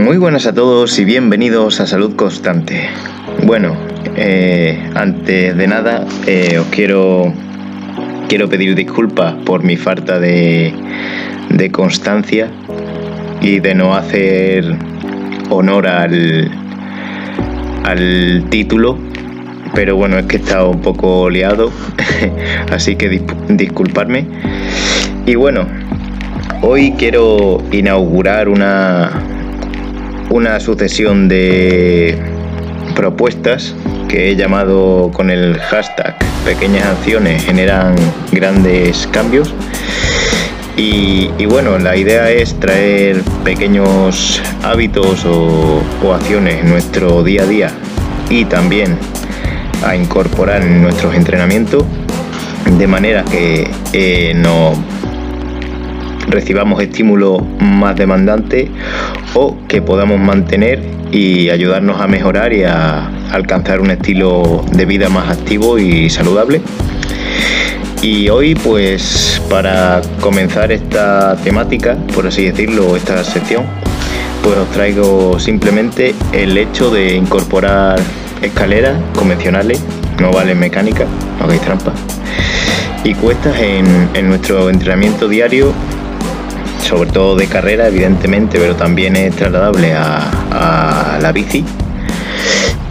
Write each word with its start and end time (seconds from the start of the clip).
Muy 0.00 0.16
buenas 0.16 0.46
a 0.46 0.54
todos 0.54 0.98
y 0.98 1.04
bienvenidos 1.04 1.78
a 1.78 1.86
Salud 1.86 2.16
Constante. 2.16 2.88
Bueno, 3.44 3.76
eh, 4.16 4.88
antes 4.94 5.54
de 5.54 5.66
nada 5.66 6.06
eh, 6.26 6.56
os 6.58 6.66
quiero, 6.68 7.30
quiero 8.26 8.48
pedir 8.48 8.74
disculpas 8.74 9.34
por 9.44 9.62
mi 9.62 9.76
falta 9.76 10.18
de, 10.18 10.72
de 11.50 11.70
constancia 11.70 12.50
y 13.42 13.60
de 13.60 13.74
no 13.74 13.94
hacer 13.94 14.74
honor 15.50 15.86
al, 15.86 16.50
al 17.84 18.46
título, 18.48 18.96
pero 19.74 19.96
bueno, 19.96 20.18
es 20.18 20.24
que 20.24 20.38
he 20.38 20.40
estado 20.40 20.70
un 20.70 20.80
poco 20.80 21.28
liado, 21.28 21.70
así 22.72 22.96
que 22.96 23.22
disculparme. 23.50 24.26
Y 25.26 25.34
bueno, 25.34 25.66
hoy 26.62 26.94
quiero 26.96 27.62
inaugurar 27.70 28.48
una, 28.48 29.29
una 30.30 30.60
sucesión 30.60 31.28
de 31.28 32.16
propuestas 32.94 33.74
que 34.08 34.30
he 34.30 34.36
llamado 34.36 35.10
con 35.12 35.28
el 35.28 35.58
hashtag 35.58 36.16
pequeñas 36.44 36.86
acciones 36.86 37.44
generan 37.44 37.94
grandes 38.32 39.08
cambios. 39.08 39.52
Y, 40.76 41.28
bueno, 41.44 41.78
la 41.78 41.94
idea 41.94 42.30
es 42.30 42.58
traer 42.58 43.20
pequeños 43.44 44.40
hábitos 44.62 45.26
o, 45.26 45.82
acciones 46.14 46.60
en 46.60 46.70
nuestro 46.70 47.22
día 47.22 47.42
a 47.42 47.46
día 47.46 47.70
y 48.30 48.46
también 48.46 48.96
a 49.84 49.94
incorporar 49.94 50.62
en 50.62 50.80
nuestros 50.80 51.14
entrenamientos 51.14 51.84
de 52.78 52.86
manera 52.86 53.24
que 53.24 53.70
eh, 53.92 54.32
no 54.36 54.72
recibamos 56.28 56.80
estímulos 56.82 57.42
más 57.58 57.96
demandantes 57.96 58.70
o 59.34 59.56
que 59.68 59.82
podamos 59.82 60.18
mantener 60.18 60.82
y 61.12 61.50
ayudarnos 61.50 62.00
a 62.00 62.06
mejorar 62.06 62.52
y 62.52 62.64
a 62.64 63.08
alcanzar 63.32 63.80
un 63.80 63.90
estilo 63.90 64.64
de 64.72 64.84
vida 64.84 65.08
más 65.08 65.30
activo 65.30 65.78
y 65.78 66.10
saludable. 66.10 66.60
Y 68.02 68.28
hoy 68.28 68.54
pues 68.54 69.42
para 69.50 70.00
comenzar 70.20 70.72
esta 70.72 71.36
temática, 71.36 71.96
por 72.14 72.26
así 72.26 72.44
decirlo, 72.44 72.96
esta 72.96 73.22
sección, 73.24 73.64
pues 74.42 74.56
os 74.56 74.68
traigo 74.70 75.38
simplemente 75.38 76.14
el 76.32 76.56
hecho 76.56 76.90
de 76.90 77.14
incorporar 77.14 78.00
escaleras 78.40 78.96
convencionales, 79.14 79.82
no 80.18 80.32
vale 80.32 80.54
mecánica, 80.54 81.04
no 81.38 81.44
hagáis 81.44 81.60
trampa, 81.60 81.92
y 83.04 83.12
cuestas 83.14 83.60
en 83.60 84.28
nuestro 84.28 84.70
entrenamiento 84.70 85.28
diario 85.28 85.74
sobre 86.82 87.10
todo 87.10 87.36
de 87.36 87.46
carrera, 87.46 87.88
evidentemente, 87.88 88.58
pero 88.58 88.74
también 88.74 89.16
es 89.16 89.34
trasladable 89.36 89.92
a, 89.94 91.18
la 91.20 91.32
bici 91.32 91.64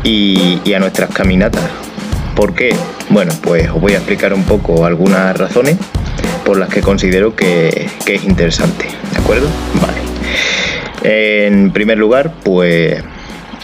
y, 0.03 0.73
a 0.73 0.79
nuestras 0.79 1.09
caminatas. 1.09 1.63
¿Por 2.35 2.53
qué? 2.53 2.75
Bueno, 3.09 3.33
pues 3.41 3.69
os 3.69 3.81
voy 3.81 3.93
a 3.93 3.97
explicar 3.97 4.33
un 4.33 4.43
poco 4.43 4.85
algunas 4.85 5.35
razones 5.37 5.77
por 6.45 6.57
las 6.57 6.69
que 6.69 6.81
considero 6.81 7.35
que, 7.35 7.89
que 8.05 8.15
es 8.15 8.23
interesante, 8.23 8.85
¿de 9.11 9.17
acuerdo? 9.17 9.47
Vale. 9.81 9.99
En 11.47 11.71
primer 11.71 11.97
lugar, 11.97 12.33
pues 12.43 13.03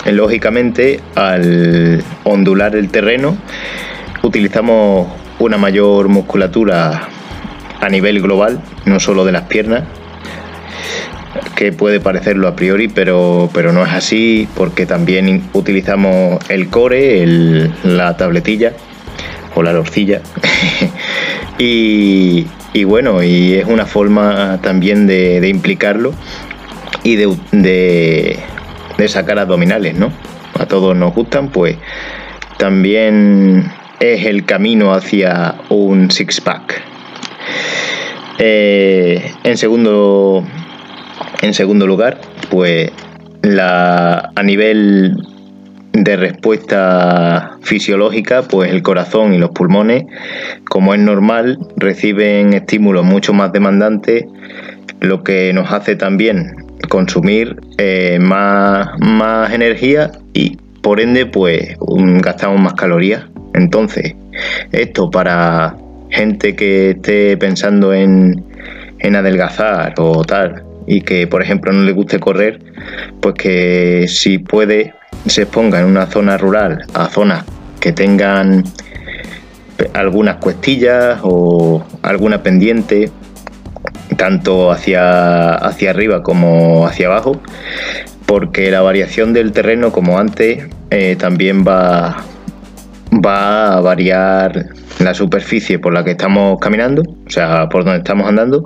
lógicamente 0.06 1.00
al 1.16 2.04
ondular 2.24 2.76
el 2.76 2.90
terreno 2.90 3.38
utilizamos 4.24 5.08
una 5.40 5.58
mayor 5.58 6.10
musculatura 6.10 7.08
a 7.80 7.90
nivel 7.90 8.22
global, 8.22 8.62
no 8.86 9.00
solo 9.00 9.26
de 9.26 9.32
las 9.32 9.44
piernas, 9.44 9.84
que 11.56 11.72
puede 11.72 12.00
parecerlo 12.00 12.48
a 12.48 12.56
priori, 12.56 12.88
pero, 12.88 13.50
pero 13.54 13.72
no 13.72 13.86
es 13.86 13.94
así 13.94 14.48
porque 14.56 14.86
también 14.86 15.44
utilizamos 15.54 16.40
el 16.50 16.70
core, 16.70 17.70
la 17.84 18.18
tabletilla 18.18 18.74
o 19.56 19.64
la 19.64 19.74
lorcilla. 19.74 20.22
y, 21.58 22.46
bueno, 22.86 23.24
y 23.24 23.54
es 23.54 23.66
una 23.66 23.86
forma 23.86 24.60
también 24.62 25.08
de, 25.08 25.48
implicarlo 25.48 26.14
y 27.04 27.16
de, 27.16 27.36
de, 28.98 29.08
sacar 29.08 29.40
abdominales, 29.40 29.96
¿no? 29.96 30.12
A 30.60 30.66
todos 30.66 30.96
nos 30.96 31.14
gustan, 31.14 31.50
pues 31.50 31.78
también 32.58 33.72
es 34.00 34.26
el 34.26 34.46
camino 34.46 34.94
hacia 34.94 35.56
un 35.70 36.12
six-pack. 36.12 36.82
Eh, 38.38 39.32
en 39.44 39.58
segundo 39.58 40.44
en 41.46 41.54
segundo 41.54 41.86
lugar, 41.88 42.20
pues 42.50 42.92
la, 43.42 44.32
a 44.36 44.44
nivel 44.44 45.16
de 45.94 46.16
respuesta 46.18 47.58
fisiológica, 47.62 48.42
pues 48.44 48.72
el 48.72 48.82
corazón 48.82 49.34
y 49.34 49.38
los 49.38 49.52
pulmones, 49.52 50.06
como 50.68 50.94
es 50.94 51.00
normal, 51.00 51.60
reciben 51.78 52.54
estímulos 52.54 53.06
mucho 53.06 53.34
más 53.34 53.54
demandantes, 53.54 54.26
lo 55.00 55.24
que 55.24 55.54
nos 55.54 55.72
hace 55.72 55.96
también 55.96 56.56
consumir 56.90 57.56
eh, 57.78 58.18
más, 58.20 58.88
más 59.00 59.54
energía 59.54 60.12
y 60.34 60.58
por 60.82 61.00
ende 61.00 61.26
pues 61.26 61.78
gastamos 62.22 62.60
más 62.60 62.74
calorías. 62.74 63.24
Entonces, 63.54 64.16
esto 64.72 65.10
para 65.10 65.78
gente 66.10 66.56
que 66.56 66.92
esté 66.92 67.38
pensando 67.38 67.94
en, 67.94 68.44
en 69.00 69.16
adelgazar 69.16 69.94
o 69.98 70.24
tal, 70.24 70.65
y 70.88 71.02
que 71.02 71.28
por 71.28 71.42
ejemplo 71.42 71.72
no 71.72 71.84
le 71.84 71.92
guste 71.92 72.20
correr, 72.20 72.60
pues 73.22 73.36
que 73.36 74.06
si 74.08 74.38
puede 74.38 74.94
se 75.26 75.44
exponga 75.44 75.80
en 75.80 75.86
una 75.86 76.08
zona 76.08 76.38
rural 76.38 76.86
a 76.94 77.08
zonas 77.10 77.46
que 77.80 77.92
tengan 77.92 78.64
algunas 79.94 80.38
cuestillas 80.38 81.20
o 81.24 81.84
alguna 82.02 82.44
pendiente 82.44 83.12
tanto 84.18 84.72
hacia, 84.72 85.56
hacia 85.56 85.90
arriba 85.90 86.24
como 86.24 86.86
hacia 86.88 87.08
abajo 87.08 87.42
porque 88.26 88.72
la 88.72 88.82
variación 88.82 89.34
del 89.34 89.52
terreno 89.52 89.92
como 89.92 90.18
antes 90.18 90.68
eh, 90.90 91.16
también 91.18 91.66
va, 91.66 92.24
va 93.14 93.78
a 93.78 93.82
variar 93.82 94.68
la 95.00 95.14
superficie 95.14 95.80
por 95.80 95.94
la 95.94 96.04
que 96.04 96.12
estamos 96.12 96.58
caminando, 96.60 97.02
o 97.02 97.30
sea, 97.30 97.68
por 97.70 97.84
donde 97.84 98.00
estamos 98.00 98.28
andando, 98.28 98.64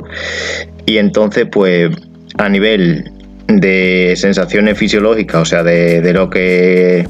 y 0.86 0.97
entonces 0.97 1.47
pues 1.51 1.90
a 2.39 2.47
nivel 2.47 3.11
de 3.47 4.13
sensaciones 4.16 4.77
fisiológicas, 4.77 5.41
o 5.41 5.45
sea, 5.45 5.61
de, 5.61 6.13
lo 6.13 6.29
que 6.29 7.05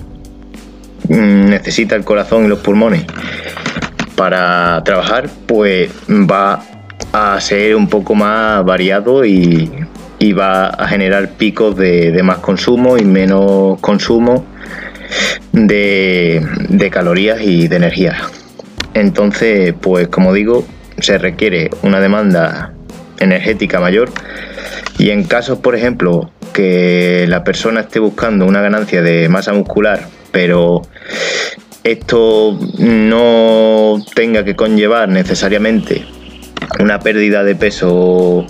mm, 1.07 1.49
necesita 1.49 1.95
el 1.95 2.03
corazón 2.03 2.45
y 2.45 2.47
los 2.47 2.59
pulmones 2.59 3.03
para 4.15 4.81
trabajar, 4.83 5.29
pues 5.45 5.91
va 6.09 6.63
a 7.13 7.39
ser 7.39 7.75
un 7.75 7.87
poco 7.87 8.15
más 8.15 8.65
variado 8.65 9.23
y, 9.23 9.71
va 10.37 10.67
a 10.67 10.87
generar 10.87 11.29
picos 11.29 11.77
de, 11.77 12.19
más 12.23 12.39
consumo 12.39 12.97
y 12.97 13.05
menos 13.05 13.79
consumo 13.79 14.45
de, 15.53 16.45
de 16.69 16.89
calorías 16.89 17.41
y 17.41 17.67
de 17.67 17.75
energía. 17.75 18.17
Entonces, 18.93 19.73
pues 19.79 20.07
como 20.07 20.33
digo, 20.33 20.65
se 20.99 21.17
requiere 21.17 21.69
una 21.83 21.99
demanda 21.99 22.73
energética 23.19 23.79
mayor 23.79 24.09
y 24.99 25.11
en 25.11 25.23
casos, 25.23 25.59
por 25.59 25.75
ejemplo, 25.75 26.29
que 26.53 27.25
la 27.29 27.45
persona 27.45 27.79
esté 27.79 27.99
buscando 27.99 28.45
una 28.45 28.61
ganancia 28.61 29.01
de 29.01 29.29
masa 29.29 29.53
muscular, 29.53 30.05
pero 30.33 30.81
esto 31.85 32.59
no 32.77 33.95
tenga 34.13 34.43
que 34.43 34.57
conllevar 34.57 35.07
necesariamente 35.07 36.03
una 36.81 36.99
pérdida 36.99 37.45
de 37.45 37.55
peso 37.55 38.45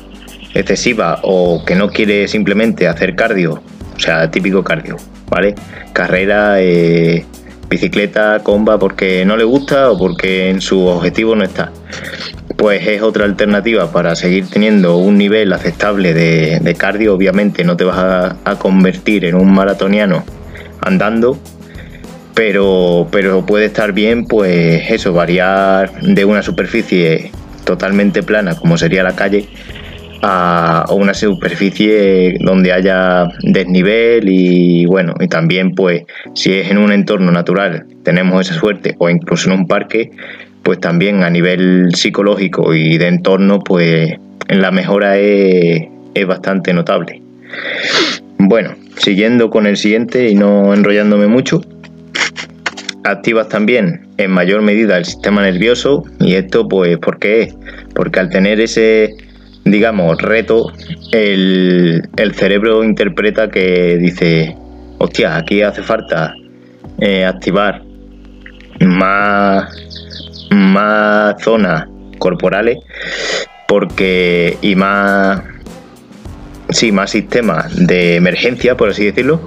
excesiva 0.56 1.20
o 1.22 1.64
que 1.64 1.76
no 1.76 1.92
quiere 1.92 2.28
simplemente 2.28 2.88
hacer 2.88 3.16
cardio, 3.16 3.62
o 3.96 4.00
sea, 4.00 4.32
típico 4.32 4.64
cardio, 4.64 4.98
¿vale? 5.30 5.54
Carrera, 5.94 6.56
eh, 6.60 7.28
bicicleta, 7.70 8.40
comba, 8.42 8.80
porque 8.80 9.24
no 9.24 9.38
le 9.38 9.44
gusta 9.44 9.92
o 9.92 10.00
porque 10.00 10.50
en 10.50 10.62
su 10.62 10.88
objetivo 10.88 11.36
no 11.36 11.44
está 11.44 11.72
pues 12.60 12.86
es 12.86 13.02
otra 13.02 13.24
alternativa 13.24 13.90
para 13.90 14.16
seguir 14.18 14.46
teniendo 14.48 14.98
un 14.98 15.18
nivel 15.18 15.54
aceptable 15.54 16.14
de, 16.14 16.76
cardio. 16.78 17.16
Obviamente 17.16 17.64
no 17.64 17.78
te 17.78 17.86
vas 17.86 18.36
a, 18.44 18.56
convertir 18.58 19.24
en 19.24 19.36
un 19.36 19.54
maratoniano 19.54 20.26
andando, 20.82 21.40
pero, 22.36 23.08
pero 23.12 23.46
puede 23.46 23.66
estar 23.66 23.94
bien, 23.94 24.26
pues 24.26 24.92
eso, 24.92 25.14
variar 25.14 26.02
de 26.02 26.26
una 26.26 26.44
superficie 26.44 27.32
totalmente 27.64 28.24
plana, 28.24 28.56
como 28.56 28.78
sería 28.78 29.04
la 29.04 29.16
calle, 29.16 29.48
a 30.22 30.86
una 30.92 31.14
superficie 31.14 32.36
donde 32.42 32.74
haya 32.74 33.26
desnivel 33.42 34.28
y 34.28 34.86
bueno, 34.86 35.14
y 35.18 35.30
también 35.30 35.72
pues 35.76 36.04
si 36.34 36.54
es 36.54 36.70
en 36.70 36.78
un 36.78 36.92
entorno 36.92 37.32
natural 37.32 37.86
tenemos 38.04 38.42
esa 38.42 38.60
suerte 38.60 38.96
o 38.98 39.10
incluso 39.10 39.50
en 39.50 39.60
un 39.60 39.68
parque, 39.68 40.12
pues 40.70 40.82
también 40.82 41.24
a 41.24 41.32
nivel 41.32 41.90
psicológico 41.96 42.76
y 42.76 43.00
de 43.00 43.08
entorno, 43.08 43.58
pues 43.58 44.14
la 44.50 44.70
mejora 44.70 45.18
es, 45.18 45.88
bastante 46.28 46.72
notable. 46.76 47.24
Bueno, 48.38 48.76
siguiendo 48.98 49.50
con 49.50 49.66
el 49.66 49.78
siguiente 49.78 50.30
y 50.30 50.36
no 50.36 50.72
enrollándome 50.72 51.26
mucho, 51.26 51.60
activas 53.04 53.50
también 53.50 54.10
en 54.18 54.30
mayor 54.30 54.62
medida 54.62 54.96
el 54.98 55.06
sistema 55.06 55.42
nervioso 55.42 56.04
y 56.20 56.36
esto 56.36 56.68
pues 56.68 57.00
¿por 57.00 57.18
qué? 57.18 57.52
Porque 57.96 58.20
al 58.20 58.30
tener 58.30 58.60
ese 58.60 59.16
digamos 59.66 60.22
reto 60.22 60.72
el, 61.12 62.04
cerebro 62.36 62.84
interpreta 62.84 63.50
que 63.50 63.98
dice 63.98 64.56
hostia 65.00 65.36
aquí 65.36 65.64
hace 65.64 65.82
falta 65.82 66.32
eh, 67.00 67.26
activar 67.26 67.82
más 68.82 69.68
más 70.52 71.42
zonas 71.42 71.88
corporales 72.18 72.80
porque 73.68 74.58
y 74.62 74.76
más 74.76 75.42
sí 76.70 76.92
más 76.92 77.12
sistemas 77.12 77.88
de 77.88 78.16
emergencia 78.16 78.76
por 78.76 78.90
así 78.90 79.06
decirlo 79.06 79.42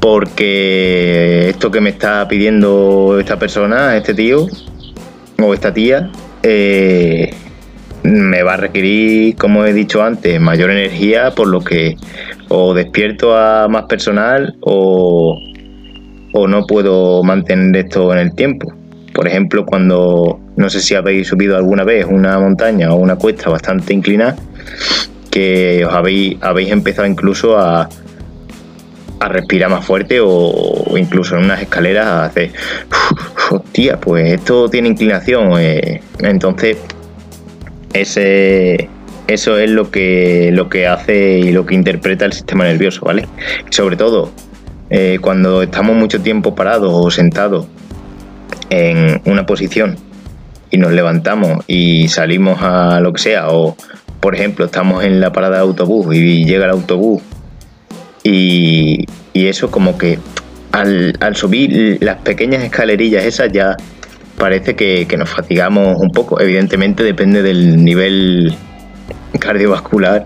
porque 0.00 1.48
esto 1.50 1.70
que 1.70 1.80
me 1.80 1.90
está 1.90 2.26
pidiendo 2.28 3.18
esta 3.18 3.38
persona, 3.38 3.96
este 3.96 4.14
tío 4.14 4.46
o 5.42 5.54
esta 5.54 5.72
tía, 5.72 6.10
eh, 6.42 7.34
me 8.02 8.42
va 8.42 8.54
a 8.54 8.56
requerir, 8.56 9.36
como 9.36 9.64
he 9.64 9.72
dicho 9.72 10.02
antes, 10.02 10.40
mayor 10.40 10.70
energía, 10.70 11.32
por 11.32 11.48
lo 11.48 11.60
que 11.60 11.96
o 12.48 12.72
despierto 12.74 13.36
a 13.36 13.68
más 13.68 13.84
personal 13.84 14.56
o, 14.60 15.38
o 16.32 16.48
no 16.48 16.66
puedo 16.66 17.22
mantener 17.22 17.84
esto 17.84 18.12
en 18.12 18.20
el 18.20 18.34
tiempo. 18.34 18.72
Por 19.12 19.26
ejemplo, 19.28 19.64
cuando 19.66 20.40
no 20.56 20.70
sé 20.70 20.80
si 20.80 20.94
habéis 20.94 21.28
subido 21.28 21.56
alguna 21.56 21.84
vez 21.84 22.06
una 22.08 22.38
montaña 22.38 22.92
o 22.92 22.96
una 22.96 23.16
cuesta 23.16 23.50
bastante 23.50 23.94
inclinada, 23.94 24.36
que 25.30 25.84
os 25.84 25.92
habéis, 25.92 26.36
habéis 26.40 26.70
empezado 26.70 27.06
incluso 27.06 27.58
a, 27.58 27.88
a 29.20 29.28
respirar 29.28 29.70
más 29.70 29.84
fuerte 29.84 30.18
o 30.22 30.96
incluso 30.96 31.36
en 31.36 31.44
unas 31.44 31.60
escaleras 31.62 32.06
a 32.06 32.24
hacer, 32.24 32.52
hostia, 33.50 33.98
pues 34.00 34.32
esto 34.32 34.68
tiene 34.68 34.88
inclinación. 34.88 35.52
Eh". 35.58 36.00
entonces, 36.20 36.78
ese, 37.92 38.88
eso 39.26 39.58
es 39.58 39.70
lo 39.70 39.90
que, 39.90 40.50
lo 40.52 40.68
que 40.68 40.86
hace 40.86 41.38
y 41.38 41.52
lo 41.52 41.66
que 41.66 41.74
interpreta 41.74 42.24
el 42.24 42.32
sistema 42.32 42.64
nervioso, 42.64 43.04
¿vale? 43.04 43.26
sobre 43.70 43.96
todo, 43.96 44.30
eh, 44.90 45.18
cuando 45.20 45.62
estamos 45.62 45.96
mucho 45.96 46.20
tiempo 46.20 46.54
parados 46.54 46.92
o 46.94 47.10
sentados 47.10 47.66
en 48.70 49.20
una 49.24 49.46
posición 49.46 49.96
y 50.70 50.78
nos 50.78 50.92
levantamos 50.92 51.64
y 51.66 52.08
salimos 52.08 52.60
a 52.62 53.00
lo 53.00 53.12
que 53.12 53.22
sea, 53.22 53.48
o 53.50 53.76
por 54.20 54.34
ejemplo, 54.34 54.66
estamos 54.66 55.04
en 55.04 55.20
la 55.20 55.32
parada 55.32 55.56
de 55.56 55.62
autobús 55.62 56.14
y 56.14 56.44
llega 56.44 56.64
el 56.64 56.72
autobús 56.72 57.22
y, 58.22 59.06
eso 59.34 59.70
como 59.70 59.96
que 59.96 60.18
al, 60.72 61.14
subir 61.34 61.98
las 62.02 62.16
pequeñas 62.16 62.62
escalerillas 62.64 63.24
esas 63.24 63.52
ya 63.52 63.76
parece 64.36 64.74
que, 64.74 65.06
nos 65.16 65.30
fatigamos 65.30 65.96
un 65.98 66.10
poco. 66.10 66.40
Evidentemente 66.40 67.04
depende 67.04 67.42
del 67.42 67.82
nivel 67.82 68.54
cardiovascular 69.38 70.24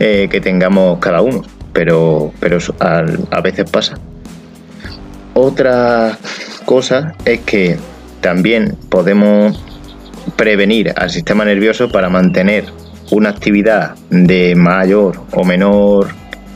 eh, 0.00 0.28
que 0.30 0.40
tengamos 0.40 0.98
cada 1.00 1.20
uno, 1.20 1.42
pero, 1.72 2.32
pero 2.40 2.58
a 2.80 3.40
veces 3.42 3.70
pasa. 3.70 3.98
Otra 5.34 6.18
es 7.24 7.40
que 7.46 7.78
también 8.20 8.76
podemos 8.90 9.58
prevenir 10.36 10.92
al 10.96 11.08
sistema 11.08 11.46
nervioso 11.46 11.90
para 11.90 12.10
mantener 12.10 12.64
una 13.10 13.30
actividad 13.30 13.94
de 14.10 14.54
mayor 14.54 15.18
o 15.32 15.44
menor 15.44 16.08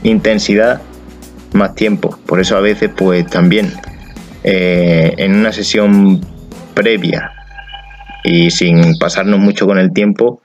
intensidad 0.02 0.82
más 1.54 1.74
tiempo. 1.74 2.18
Por 2.26 2.40
eso 2.40 2.58
a 2.58 2.60
veces 2.60 2.90
pues 2.94 3.26
también 3.26 3.72
eh, 4.44 5.14
en 5.16 5.34
una 5.34 5.50
sesión 5.50 6.20
previa 6.74 7.32
y 8.22 8.50
sin 8.50 8.98
pasarnos 8.98 9.40
mucho 9.40 9.66
con 9.66 9.78
el 9.78 9.94
tiempo, 9.94 10.42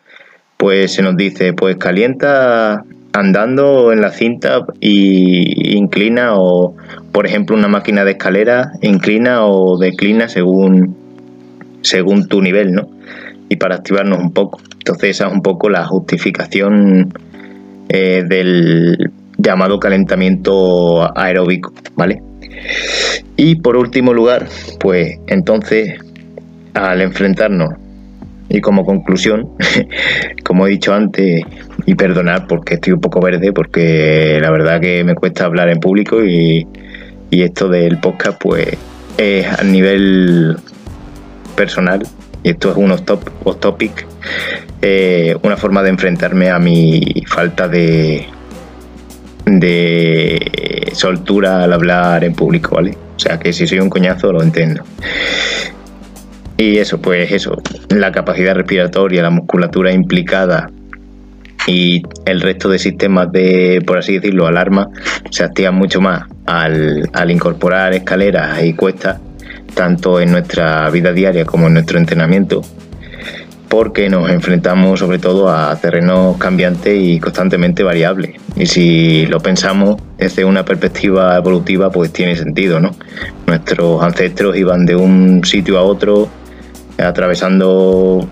pues 0.56 0.94
se 0.94 1.02
nos 1.02 1.18
dice 1.18 1.52
pues 1.52 1.75
calienta 1.75 2.86
andando 3.12 3.92
en 3.92 4.00
la 4.00 4.12
cinta 4.12 4.62
y 4.80 5.75
inclina 5.75 6.36
o 6.36 6.74
por 7.18 7.25
ejemplo 7.25 7.56
una 7.56 7.68
máquina 7.68 8.06
de 8.06 8.12
escalera 8.12 8.74
inclina 8.84 9.44
o 9.44 9.80
declina 9.80 10.30
según 10.30 10.96
según 11.81 12.28
tu 12.28 12.44
nivel, 12.44 12.74
¿no? 12.74 12.92
Y 13.50 13.56
para 13.56 13.78
activarnos 13.78 14.19
un 14.19 14.34
poco. 14.34 14.60
Entonces 14.78 15.10
esa 15.10 15.25
es 15.25 15.34
un 15.34 15.42
poco 15.42 15.68
la 15.68 15.84
justificación 15.88 17.12
eh, 17.90 18.24
del, 18.30 19.10
llamado 19.40 19.80
calentamiento 19.80 21.12
aeróbico, 21.18 21.74
¿vale? 21.96 22.22
Y 23.36 23.56
por 23.62 23.78
último 23.78 24.14
lugar, 24.14 24.48
pues 24.80 25.18
entonces 25.25 25.96
al 26.75 27.02
enfrentarnos 27.02 27.69
y 28.48 28.62
como 28.62 28.86
conclusión, 28.86 29.54
como 30.44 30.68
he 30.68 30.69
dicho 30.69 30.94
antes, 30.94 31.42
y 31.88 31.96
perdonar 31.96 32.46
porque 32.46 32.75
estoy 32.75 32.94
un 32.94 33.02
poco 33.02 33.22
verde, 33.22 33.52
porque 33.54 34.38
la 34.40 34.52
verdad 34.52 34.80
que 34.80 35.04
me 35.04 35.16
cuesta 35.16 35.46
hablar 35.46 35.69
en 35.69 35.80
público 35.80 36.24
y, 36.24 36.68
esto 37.32 37.68
del 37.70 38.00
podcast 38.00 38.40
pues 38.42 38.78
es 39.18 39.48
a 39.48 39.64
nivel 39.64 40.58
personal, 41.56 42.06
y 42.44 42.50
esto 42.50 42.72
es 42.72 42.78
un 42.78 42.92
off, 42.92 43.02
topic, 43.60 44.06
eh, 44.82 45.36
una 45.42 45.58
forma 45.58 45.84
de 45.84 45.90
enfrentarme 45.90 46.50
a 46.50 46.60
mi 46.60 47.24
falta 47.28 47.68
de, 47.68 48.28
de 49.46 50.92
soltura 50.94 51.64
al 51.64 51.74
hablar 51.74 52.24
en 52.24 52.34
público, 52.34 52.76
¿vale? 52.76 52.98
O 53.16 53.20
sea 53.20 53.40
que 53.40 53.52
si 53.52 53.68
soy 53.68 53.80
un 53.80 53.90
coñazo 53.90 54.32
lo 54.32 54.44
entiendo. 54.44 54.84
Y 56.58 56.78
eso, 56.78 57.00
pues 57.00 57.32
eso, 57.32 57.62
la 57.90 58.12
capacidad 58.12 58.56
respiratoria, 58.56 59.22
la 59.22 59.30
musculatura 59.30 59.92
implicada 59.92 60.72
y 61.68 62.02
el 62.26 62.42
resto 62.42 62.70
de 62.70 62.80
sistemas 62.80 63.32
de, 63.32 63.84
por 63.86 63.98
así 63.98 64.14
decirlo, 64.14 64.48
alarma, 64.48 64.88
se 65.30 65.44
activan 65.44 65.76
mucho 65.76 66.02
más 66.02 66.24
al, 66.48 67.30
incorporar 67.30 67.94
escaleras 67.94 68.64
y 68.64 68.74
cuestas, 68.74 69.20
tanto 69.76 70.20
en 70.20 70.32
nuestra 70.32 70.90
vida 70.90 71.14
diaria 71.14 71.46
como 71.46 71.68
en 71.68 71.74
nuestro 71.74 72.00
entrenamiento 72.00 72.64
porque 73.70 74.10
nos 74.10 74.30
enfrentamos 74.30 75.00
sobre 75.00 75.20
todo 75.20 75.50
a 75.50 75.76
terrenos 75.76 76.38
cambiantes 76.38 76.98
y 76.98 77.20
constantemente 77.20 77.84
variables. 77.84 78.40
Y 78.56 78.66
si 78.66 79.26
lo 79.26 79.40
pensamos 79.40 80.02
desde 80.18 80.46
una 80.46 80.64
perspectiva 80.64 81.36
evolutiva, 81.36 81.92
pues 81.92 82.12
tiene 82.14 82.36
sentido, 82.36 82.80
¿no? 82.80 82.92
Nuestros 83.45 84.02
ancestros 84.02 84.56
iban 84.56 84.86
de 84.86 84.95
un 84.95 85.44
sitio 85.44 85.78
a 85.78 85.83
otro, 85.83 86.30
atravesando, 86.98 88.28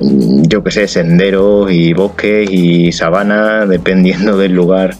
yo 0.00 0.62
qué 0.62 0.70
sé, 0.70 0.88
senderos 0.88 1.70
y 1.72 1.92
bosques 1.92 2.48
y 2.50 2.92
sabanas, 2.92 3.68
dependiendo 3.68 4.38
del 4.38 4.52
lugar 4.52 4.94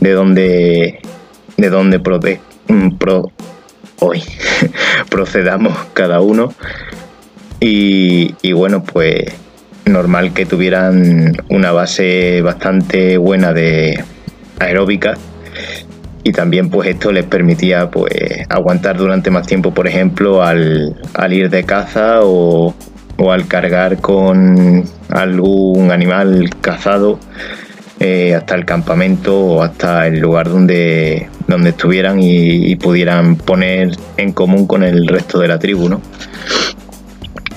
de 0.00 0.12
donde, 0.12 1.00
de 1.56 1.70
donde 1.70 2.00
hoy, 4.00 4.22
procedamos 5.10 5.76
cada 5.92 6.20
uno. 6.20 6.52
Y, 7.60 8.52
bueno, 8.52 8.84
pues 8.84 9.24
normal 9.86 10.34
que 10.34 10.44
tuvieran 10.44 11.34
una 11.48 11.72
base 11.72 12.42
bastante 12.42 13.16
buena 13.16 13.52
de 13.52 14.02
aeróbica. 14.58 15.14
Y 16.22 16.32
también 16.32 16.70
pues 16.70 16.88
esto 16.88 17.12
les 17.12 17.24
permitía 17.24 17.90
pues 17.90 18.12
aguantar 18.48 18.96
durante 18.96 19.30
más 19.30 19.46
tiempo 19.46 19.74
por 19.74 19.86
ejemplo 19.86 20.42
al, 20.42 20.96
ir 21.30 21.50
de 21.50 21.64
caza 21.64 22.20
o, 22.22 22.74
al 23.30 23.46
cargar 23.46 23.98
con 23.98 24.84
algún 25.10 25.92
animal 25.92 26.48
cazado 26.62 27.18
eh, 28.00 28.34
hasta 28.34 28.54
el 28.54 28.64
campamento 28.64 29.38
o 29.38 29.62
hasta 29.62 30.06
el 30.06 30.20
lugar 30.20 30.48
donde, 30.48 31.28
donde 31.46 31.70
estuvieran 31.70 32.20
y, 32.20 32.70
y, 32.72 32.76
pudieran 32.76 33.36
poner 33.36 33.96
en 34.16 34.32
común 34.32 34.66
con 34.66 34.82
el 34.82 35.06
resto 35.06 35.38
de 35.38 35.48
la 35.48 35.58
tribu 35.58 35.88
¿no? 35.88 36.00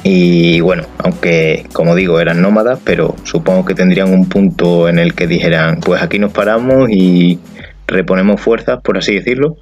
Y 0.04 0.62
bueno, 0.62 0.84
aunque 1.00 1.66
como 1.74 1.94
digo 1.94 2.22
eran 2.22 2.42
nómadas, 2.42 2.80
pero 2.84 3.16
supongo 3.24 3.66
que 3.66 3.76
tendrían 3.76 4.14
un 4.14 4.30
punto 4.30 4.88
en 4.88 5.00
el 5.00 5.14
que 5.14 5.28
dijeran, 5.28 5.82
pues 5.82 6.02
aquí 6.02 6.18
nos 6.18 6.32
paramos 6.32 6.90
y 6.90 7.40
reponemos 7.88 8.40
fuerzas, 8.40 8.80
por 8.82 8.98
así 8.98 9.16
decirlo, 9.16 9.58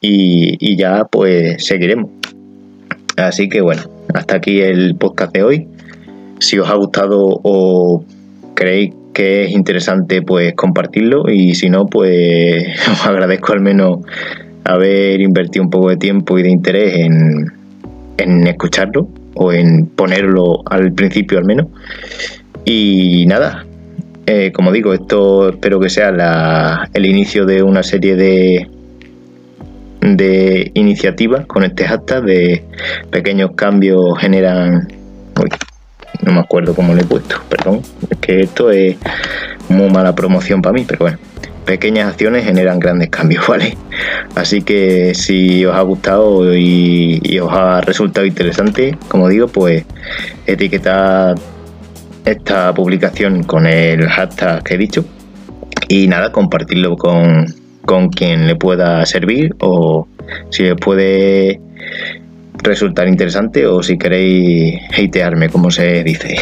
y, 0.00 0.76
ya 0.76 1.04
pues 1.04 1.64
seguiremos. 1.64 2.10
Así 3.16 3.48
que 3.48 3.60
bueno, 3.60 3.82
hasta 4.12 4.36
aquí 4.36 4.60
el 4.60 4.96
podcast 4.96 5.32
de 5.32 5.42
hoy. 5.42 5.68
Si 6.38 6.58
os 6.58 6.68
ha 6.68 6.74
gustado 6.74 7.40
o 7.42 8.04
creéis 8.54 8.92
que 9.12 9.44
es 9.44 9.50
interesante, 9.50 10.22
pues 10.22 10.54
compartirlo 10.54 11.30
y 11.30 11.54
si 11.54 11.68
no, 11.68 11.86
pues 11.86 12.64
agradezco 13.04 13.52
al 13.52 13.60
menos 13.60 13.98
haber 14.64 15.20
invertido 15.20 15.64
un 15.64 15.70
poco 15.70 15.90
de 15.90 15.96
tiempo 15.96 16.38
y 16.38 16.42
de 16.42 16.50
interés 16.50 16.94
en, 16.98 17.52
en 18.18 18.46
escucharlo 18.46 19.08
o 19.34 19.52
en 19.52 19.86
ponerlo 19.86 20.62
al 20.66 20.92
principio 20.92 21.38
al 21.38 21.44
menos. 21.44 21.66
Y 22.64 23.26
nada, 23.26 23.64
eh, 24.26 24.52
como 24.52 24.70
digo, 24.70 24.92
esto 24.92 25.50
espero 25.50 25.80
que 25.80 25.90
sea 25.90 26.88
el 26.94 27.06
inicio 27.06 27.44
de 27.44 27.62
una 27.62 27.82
serie 27.82 28.14
de, 28.14 28.68
de 30.00 30.70
iniciativas 30.74 31.46
con 31.46 31.64
este 31.64 31.84
hashtag 31.84 32.24
de 32.24 32.64
pequeños 33.10 33.52
cambios 33.56 34.18
generan... 34.18 34.88
no 36.20 36.32
me 36.32 36.40
acuerdo 36.40 36.74
cómo 36.74 36.94
le 36.94 37.02
he 37.02 37.04
puesto, 37.04 37.36
perdón. 37.48 37.82
Es 38.10 38.18
que 38.18 38.40
esto 38.40 38.70
es 38.70 38.96
muy 39.68 39.90
mala 39.90 40.14
promoción 40.14 40.62
para 40.62 40.72
mí, 40.72 40.84
pero 40.86 41.00
bueno. 41.00 41.18
Pequeñas 41.64 42.08
acciones 42.08 42.44
generan 42.44 42.80
grandes 42.80 43.08
cambios, 43.08 43.46
¿vale? 43.48 43.76
Así 44.34 44.62
que 44.62 45.14
si 45.14 45.64
os 45.64 45.74
ha 45.74 45.82
gustado 45.82 46.56
y, 46.56 47.38
os 47.38 47.52
ha 47.52 47.80
resultado 47.80 48.26
interesante, 48.26 48.96
como 49.08 49.28
digo, 49.28 49.48
pues 49.48 49.84
etiquetad 50.46 51.36
esta 52.24 52.72
publicación 52.74 53.42
con 53.42 53.66
el 53.66 54.08
hashtag 54.08 54.62
que 54.62 54.74
he 54.74 54.78
dicho 54.78 55.04
y 55.88 56.06
nada, 56.06 56.30
compartirlo 56.32 56.96
con, 56.96 57.46
con 57.84 58.08
quien 58.08 58.46
le 58.46 58.56
pueda 58.56 59.04
servir 59.06 59.54
o 59.60 60.06
si 60.50 60.62
les 60.62 60.76
puede 60.76 61.60
resultar 62.62 63.08
interesante 63.08 63.66
o 63.66 63.82
si 63.82 63.98
queréis 63.98 64.80
hatearme, 64.92 65.48
como 65.48 65.70
se 65.70 66.04
dice. 66.04 66.36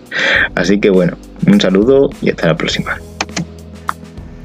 Así 0.54 0.78
que 0.78 0.90
bueno, 0.90 1.16
un 1.46 1.60
saludo 1.60 2.10
y 2.20 2.30
hasta 2.30 2.48
la 2.48 2.56
próxima. 2.56 2.98